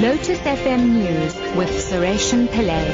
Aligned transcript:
Lotus 0.00 0.38
FM 0.38 0.92
News 0.92 1.34
with 1.54 1.68
Sureshan 1.68 2.48
Pillay. 2.48 2.86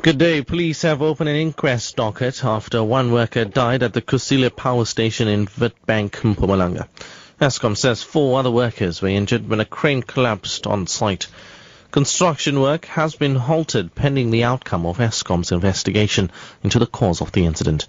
Good 0.00 0.16
day. 0.16 0.42
Police 0.42 0.82
have 0.82 1.02
opened 1.02 1.28
an 1.28 1.34
inquest 1.34 1.96
docket 1.96 2.44
after 2.44 2.84
one 2.84 3.10
worker 3.10 3.44
died 3.44 3.82
at 3.82 3.94
the 3.94 4.00
Kusile 4.00 4.54
power 4.54 4.84
station 4.84 5.26
in 5.26 5.46
Witbank, 5.46 6.10
Mpumalanga. 6.10 6.86
Eskom 7.40 7.76
says 7.76 8.04
four 8.04 8.38
other 8.38 8.50
workers 8.52 9.02
were 9.02 9.08
injured 9.08 9.48
when 9.48 9.58
a 9.58 9.64
crane 9.64 10.02
collapsed 10.02 10.68
on 10.68 10.86
site. 10.86 11.26
Construction 11.90 12.60
work 12.60 12.84
has 12.84 13.16
been 13.16 13.34
halted 13.34 13.96
pending 13.96 14.30
the 14.30 14.44
outcome 14.44 14.86
of 14.86 14.98
Eskom's 14.98 15.50
investigation 15.50 16.30
into 16.62 16.78
the 16.78 16.86
cause 16.86 17.20
of 17.20 17.32
the 17.32 17.44
incident. 17.44 17.88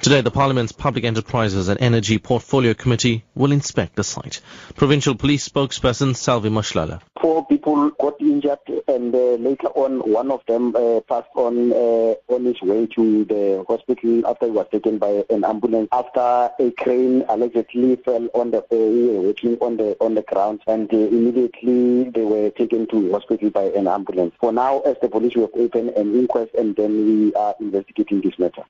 Today, 0.00 0.20
the 0.20 0.30
Parliament's 0.30 0.72
Public 0.72 1.04
Enterprises 1.04 1.68
and 1.68 1.80
Energy 1.80 2.18
Portfolio 2.18 2.74
Committee 2.74 3.24
will 3.34 3.50
inspect 3.50 3.96
the 3.96 4.04
site. 4.04 4.40
Provincial 4.76 5.16
Police 5.16 5.48
spokesperson 5.48 6.14
Selvy 6.14 6.48
Mohlala. 6.48 7.00
Four 7.20 7.46
people 7.46 7.90
got 7.90 8.20
injured, 8.20 8.58
and 8.86 9.12
uh, 9.12 9.34
later 9.34 9.68
on, 9.68 10.00
one 10.12 10.30
of 10.30 10.42
them 10.46 10.76
uh, 10.76 11.00
passed 11.08 11.30
on 11.34 11.72
uh, 11.72 12.14
on 12.28 12.44
his 12.44 12.60
way 12.62 12.86
to 12.86 13.24
the 13.24 13.64
hospital 13.66 14.26
after 14.28 14.46
he 14.46 14.52
was 14.52 14.66
taken 14.70 14.98
by 14.98 15.24
an 15.30 15.44
ambulance. 15.44 15.88
After 15.90 16.50
a 16.60 16.70
crane 16.78 17.24
allegedly 17.28 17.96
fell 17.96 18.28
on 18.34 18.52
the 18.52 18.58
uh, 18.58 19.64
on 19.64 19.76
the 19.76 19.96
on 20.00 20.14
the 20.14 20.22
ground, 20.22 20.60
and 20.68 20.92
uh, 20.92 20.96
immediately 20.96 22.10
they 22.10 22.22
were 22.22 22.50
taken 22.50 22.86
to 22.88 23.10
hospital 23.12 23.50
by 23.50 23.64
an 23.64 23.88
ambulance. 23.88 24.34
For 24.40 24.52
now, 24.52 24.80
as 24.80 24.96
the 25.02 25.08
police, 25.08 25.34
we 25.34 25.40
have 25.40 25.54
opened 25.54 25.90
an 25.90 26.14
inquest, 26.14 26.54
and 26.54 26.76
then 26.76 26.92
we 27.06 27.34
are 27.34 27.54
investigating 27.58 28.20
this 28.20 28.38
matter. 28.38 28.62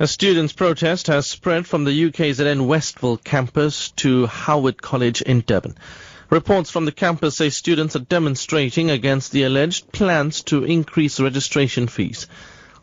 A 0.00 0.06
students' 0.06 0.52
protest 0.52 1.08
has 1.08 1.26
spread 1.26 1.66
from 1.66 1.82
the 1.82 1.90
UKZN 1.90 2.66
Westville 2.68 3.16
campus 3.16 3.90
to 3.96 4.26
Howard 4.26 4.80
College 4.80 5.22
in 5.22 5.40
Durban. 5.40 5.76
Reports 6.30 6.70
from 6.70 6.84
the 6.84 6.92
campus 6.92 7.38
say 7.38 7.50
students 7.50 7.96
are 7.96 8.10
demonstrating 8.14 8.92
against 8.92 9.32
the 9.32 9.42
alleged 9.42 9.90
plans 9.90 10.44
to 10.44 10.62
increase 10.62 11.18
registration 11.18 11.88
fees. 11.88 12.28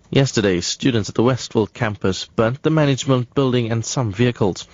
Yesterday, 0.09 0.59
students 0.59 1.07
at 1.07 1.16
the 1.16 1.23
Westville 1.23 1.67
campus 1.67 2.25
burnt 2.25 2.61
the 2.63 2.69
management 2.69 3.33
building 3.33 3.72
and 3.72 3.85
some 3.85 4.11
vehicles. 4.11 4.67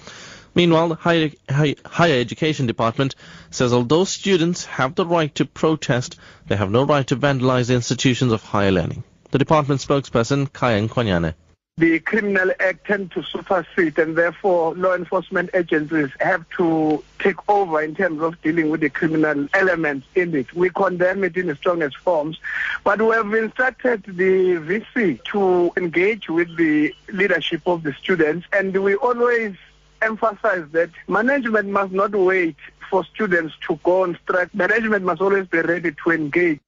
Meanwhile, 0.55 0.89
the 0.89 0.95
higher, 0.95 1.29
higher, 1.47 2.19
Education 2.19 2.65
Department 2.65 3.13
says 3.51 3.71
although 3.71 4.05
students 4.05 4.65
have 4.65 4.95
the 4.95 5.05
right 5.05 5.33
to 5.35 5.45
protest, 5.45 6.17
they 6.47 6.55
have 6.55 6.71
no 6.71 6.85
right 6.85 7.05
to 7.05 7.15
vandalize 7.15 7.71
institutions 7.71 8.31
of 8.31 8.41
higher 8.41 8.71
learning. 8.71 9.03
The 9.29 9.37
department 9.37 9.81
spokesperson, 9.81 10.49
Khaya 10.49 10.89
Nkwanyana 10.89 11.35
the 11.81 11.99
Criminal 11.99 12.51
Act 12.59 12.85
tend 12.85 13.11
to 13.13 13.23
supersede 13.23 13.97
and 13.97 14.15
therefore 14.15 14.75
law 14.75 14.93
enforcement 14.93 15.49
agencies 15.55 16.09
have 16.19 16.47
to 16.57 17.03
take 17.17 17.37
over 17.49 17.81
in 17.81 17.95
terms 17.95 18.21
of 18.21 18.39
dealing 18.43 18.69
with 18.69 18.81
the 18.81 18.89
criminal 18.89 19.47
elements 19.55 20.05
in 20.13 20.35
it. 20.35 20.53
We 20.53 20.69
condemn 20.69 21.23
it 21.23 21.35
in 21.35 21.47
the 21.47 21.55
strongest 21.55 21.97
forms, 21.97 22.39
but 22.83 23.01
we 23.01 23.15
have 23.15 23.33
instructed 23.33 24.03
the 24.03 24.57
VC 24.57 25.23
to 25.31 25.73
engage 25.75 26.29
with 26.29 26.55
the 26.55 26.93
leadership 27.11 27.63
of 27.65 27.81
the 27.81 27.93
students 27.93 28.45
and 28.53 28.77
we 28.83 28.93
always 28.93 29.55
emphasize 30.03 30.67
that 30.73 30.91
management 31.07 31.69
must 31.69 31.93
not 31.93 32.11
wait 32.11 32.57
for 32.91 33.03
students 33.05 33.55
to 33.67 33.79
go 33.83 34.03
on 34.03 34.19
strike. 34.21 34.53
Management 34.53 35.03
must 35.03 35.19
always 35.19 35.47
be 35.47 35.61
ready 35.61 35.95
to 36.03 36.11
engage. 36.11 36.59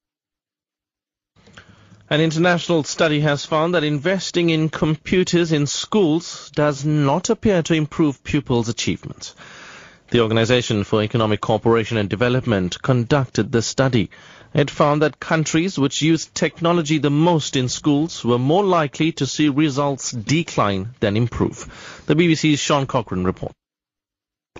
An 2.10 2.20
international 2.20 2.84
study 2.84 3.20
has 3.20 3.46
found 3.46 3.74
that 3.74 3.82
investing 3.82 4.50
in 4.50 4.68
computers 4.68 5.52
in 5.52 5.66
schools 5.66 6.50
does 6.54 6.84
not 6.84 7.30
appear 7.30 7.62
to 7.62 7.72
improve 7.72 8.22
pupils' 8.22 8.68
achievements. 8.68 9.34
The 10.10 10.20
Organization 10.20 10.84
for 10.84 11.02
Economic 11.02 11.40
Cooperation 11.40 11.96
and 11.96 12.10
Development 12.10 12.76
conducted 12.82 13.50
the 13.50 13.62
study. 13.62 14.10
It 14.52 14.70
found 14.70 15.00
that 15.00 15.18
countries 15.18 15.78
which 15.78 16.02
used 16.02 16.34
technology 16.34 16.98
the 16.98 17.08
most 17.08 17.56
in 17.56 17.70
schools 17.70 18.22
were 18.22 18.38
more 18.38 18.64
likely 18.64 19.12
to 19.12 19.26
see 19.26 19.48
results 19.48 20.10
decline 20.10 20.90
than 21.00 21.16
improve. 21.16 22.02
The 22.04 22.14
BBC's 22.14 22.60
Sean 22.60 22.86
Coughlan 22.86 23.24
reports. 23.24 23.54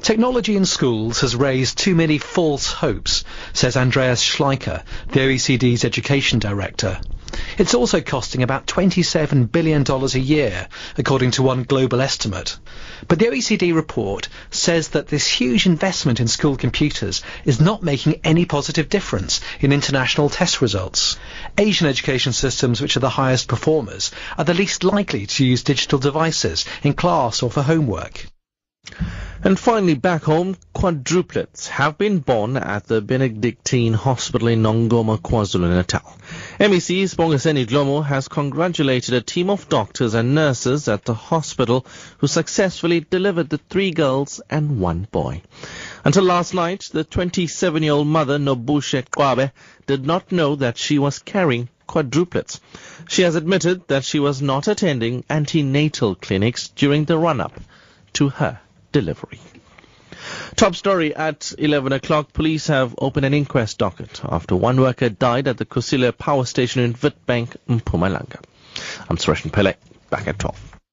Technology 0.01 0.57
in 0.57 0.65
schools 0.65 1.21
has 1.21 1.37
raised 1.37 1.77
too 1.77 1.95
many 1.95 2.17
false 2.17 2.73
hopes, 2.73 3.23
says 3.53 3.77
Andreas 3.77 4.25
Schleicher, 4.25 4.83
the 5.09 5.21
OECD's 5.21 5.85
education 5.85 6.39
director. 6.39 7.01
It's 7.57 7.75
also 7.75 8.01
costing 8.01 8.43
about 8.43 8.67
$27 8.67 9.53
billion 9.53 9.85
a 9.89 10.19
year, 10.19 10.69
according 10.99 11.33
to 11.33 11.43
one 11.43 11.63
global 11.63 12.01
estimate. 12.01 12.59
But 13.07 13.19
the 13.19 13.27
OECD 13.27 13.75
report 13.75 14.29
says 14.51 14.89
that 14.89 15.09
this 15.09 15.27
huge 15.29 15.67
investment 15.67 16.19
in 16.19 16.27
school 16.27 16.57
computers 16.57 17.23
is 17.45 17.61
not 17.61 17.83
making 17.83 18.21
any 18.25 18.45
positive 18.45 18.89
difference 18.89 19.41
in 19.61 19.73
international 19.73 20.31
test 20.31 20.61
results. 20.61 21.17
Asian 21.57 21.87
education 21.87 22.33
systems, 22.33 22.81
which 22.81 22.97
are 22.97 23.01
the 23.01 23.09
highest 23.09 23.47
performers, 23.47 24.11
are 24.37 24.45
the 24.45 24.55
least 24.55 24.83
likely 24.83 25.27
to 25.27 25.45
use 25.45 25.63
digital 25.63 25.99
devices 25.99 26.65
in 26.83 26.95
class 26.95 27.43
or 27.43 27.51
for 27.51 27.63
homework. 27.63 28.27
And 29.47 29.61
finally, 29.61 29.93
back 29.93 30.23
home, 30.23 30.57
quadruplets 30.75 31.69
have 31.69 31.99
been 31.99 32.21
born 32.21 32.57
at 32.57 32.87
the 32.87 33.03
Benedictine 33.03 33.93
Hospital 33.93 34.49
in 34.49 34.63
Nongoma, 34.63 35.21
KwaZulu-Natal. 35.21 36.01
MEC 36.59 37.05
Sibongiseni 37.05 37.67
Dhlomo 37.67 38.03
has 38.03 38.27
congratulated 38.27 39.13
a 39.13 39.21
team 39.21 39.51
of 39.51 39.69
doctors 39.69 40.15
and 40.15 40.35
nurses 40.35 40.89
at 40.89 41.05
the 41.05 41.13
hospital 41.13 41.85
who 42.17 42.27
successfully 42.27 43.01
delivered 43.01 43.51
the 43.51 43.59
three 43.69 43.91
girls 43.91 44.41
and 44.49 44.81
one 44.81 45.07
boy. 45.13 45.43
Until 46.07 46.25
last 46.25 46.55
night, 46.55 46.89
the 46.91 47.05
27-year-old 47.05 48.07
mother, 48.07 48.39
Nobushe 48.39 49.05
Kwabe, 49.11 49.53
did 49.87 50.07
not 50.07 50.33
know 50.33 50.57
that 50.57 50.79
she 50.79 50.99
was 50.99 51.19
carrying 51.19 51.69
quadruplets. 51.87 52.61
She 53.09 53.21
has 53.21 53.35
admitted 53.35 53.89
that 53.89 54.05
she 54.05 54.21
was 54.21 54.41
not 54.41 54.69
attending 54.69 55.23
antenatal 55.29 56.15
clinics 56.15 56.69
during 56.69 57.05
the 57.05 57.19
run-up 57.19 57.61
to 58.15 58.31
her 58.31 58.59
delivery. 58.95 59.41
Top 60.55 60.77
story 60.77 61.15
at 61.15 61.53
11 61.59 61.93
o'clock. 61.93 62.33
Police 62.33 62.69
have 62.69 62.95
opened 62.99 63.27
an 63.27 63.35
inquest 63.35 63.79
docket 63.79 64.23
after 64.25 64.55
one 64.55 64.81
worker 64.81 65.09
died 65.09 65.49
at 65.49 65.59
the 65.59 65.67
Kusile 65.67 66.17
power 66.17 66.45
station 66.45 66.83
in 66.83 66.95
Witbank, 66.95 67.57
Mpumalanga. 67.69 68.41
I'm 69.11 69.17
Suresh 69.17 69.43
Pillay. 69.51 69.75
Back 70.11 70.29
at 70.29 70.39
12. 70.39 70.84